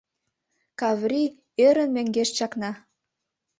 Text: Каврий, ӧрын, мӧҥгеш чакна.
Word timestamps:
Каврий, 0.79 1.29
ӧрын, 1.65 1.89
мӧҥгеш 1.95 2.29
чакна. 2.37 2.71